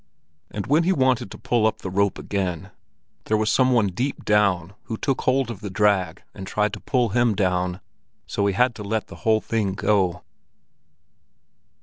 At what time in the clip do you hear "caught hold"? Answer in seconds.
4.97-5.51